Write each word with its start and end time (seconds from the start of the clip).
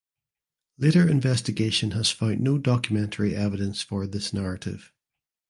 Later 0.79 1.07
investigation 1.07 1.91
has 1.91 2.09
found 2.09 2.39
no 2.41 2.57
documentary 2.57 3.35
evidence 3.35 3.83
for 3.83 4.07
this 4.07 4.33
narrative. 4.33 4.91